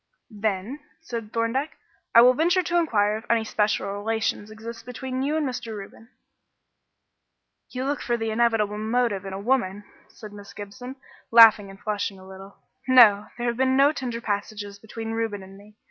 [0.35, 1.77] "Then," said Thorndyke,
[2.15, 5.77] "I will venture to inquire if any special relations exist between you and Mr.
[5.77, 6.09] Reuben."
[7.69, 10.95] "You look for the inevitable motive in a woman," said Miss Gibson,
[11.29, 12.57] laughing and flushing a little.
[12.87, 15.75] "No, there have been no tender passages between Reuben and me.